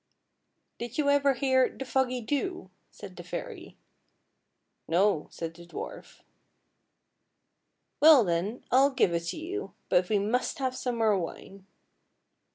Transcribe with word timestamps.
"Did 0.79 0.97
you 0.97 1.11
ever 1.11 1.35
hear 1.35 1.69
the' 1.69 1.85
Foggy 1.85 2.21
Dew 2.21 2.71
'?"said 2.91 3.15
the 3.15 3.21
fairy." 3.23 3.77
No," 4.97 5.27
said 5.29 5.53
the 5.53 5.63
dwarf." 5.67 6.21
Well, 8.01 8.23
then, 8.23 8.63
I'll 8.71 8.89
give 8.89 9.13
it 9.13 9.25
to 9.25 9.37
you; 9.37 9.75
but 9.89 10.09
we 10.09 10.17
must 10.17 10.57
have 10.57 10.75
some 10.75 10.95
more 10.97 11.19
wine." 11.19 11.67